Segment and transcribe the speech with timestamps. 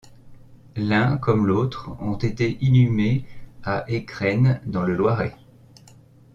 [0.77, 3.23] L'un comme l'autre ont été inhumés
[3.61, 5.35] à Escrennes dans le Loiret.